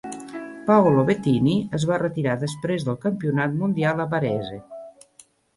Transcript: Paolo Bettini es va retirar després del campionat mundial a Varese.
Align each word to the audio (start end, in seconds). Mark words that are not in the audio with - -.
Paolo 0.69 1.03
Bettini 1.09 1.53
es 1.79 1.85
va 1.91 1.99
retirar 2.03 2.35
després 2.45 2.87
del 2.89 2.99
campionat 3.07 3.55
mundial 3.63 4.03
a 4.07 4.11
Varese. 4.15 4.59